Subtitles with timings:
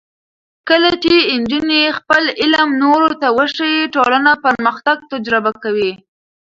[0.69, 5.91] کله چې نجونې خپل علم نورو ته وښيي، ټولنه پرمختګ تجربه کوي.